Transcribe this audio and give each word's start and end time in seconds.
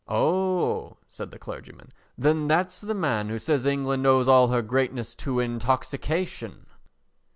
"Oh," 0.07 0.97
said 1.07 1.29
the 1.29 1.37
clergyman, 1.37 1.89
"then 2.17 2.47
that's 2.47 2.81
the 2.81 2.95
man 2.95 3.29
who 3.29 3.37
says 3.37 3.67
England 3.67 4.03
owes 4.07 4.27
all 4.27 4.47
her 4.47 4.63
greatness 4.63 5.13
to 5.17 5.39
intoxication." 5.39 6.65